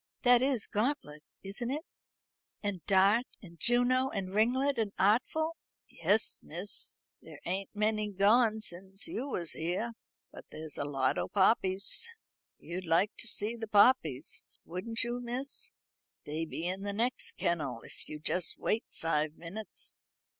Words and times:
That 0.23 0.41
is 0.41 0.65
Gauntlet, 0.65 1.21
isn't 1.43 1.69
it? 1.69 1.85
And 2.63 2.83
Dart, 2.87 3.27
and 3.43 3.59
Juno, 3.59 4.09
and 4.09 4.33
Ringlet, 4.33 4.79
and 4.79 4.93
Artful?" 4.97 5.55
"Yes, 5.87 6.39
miss. 6.41 6.97
There 7.21 7.39
ain't 7.45 7.69
many 7.75 8.11
gone 8.11 8.61
since 8.61 9.07
you 9.07 9.27
was 9.27 9.51
here. 9.51 9.91
But 10.31 10.45
there's 10.49 10.79
a 10.79 10.85
lot 10.85 11.19
o' 11.19 11.27
poppies. 11.27 12.07
You'd 12.57 12.87
like 12.87 13.11
to 13.17 13.27
see 13.27 13.55
the 13.55 13.67
poppies, 13.67 14.51
wouldn't 14.65 15.03
you, 15.03 15.21
miss? 15.21 15.71
They 16.25 16.45
be 16.45 16.65
in 16.65 16.81
the 16.81 16.93
next 16.93 17.33
kennel, 17.37 17.81
if 17.83 18.09
you'll 18.09 18.21
just 18.21 18.57
wait 18.57 18.83
five 18.89 19.35
minutes." 19.35 20.03